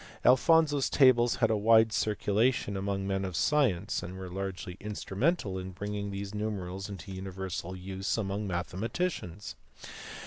[0.25, 5.59] Alphonso s tables had a wide circulation among men of science and were largely instrumental
[5.59, 9.55] in bringing these numerals into universal use among mathematicians.